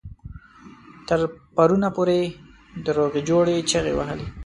[1.07, 1.19] تر
[1.55, 2.19] پرونه پورې
[2.85, 4.27] د روغې جوړې چيغې وهلې.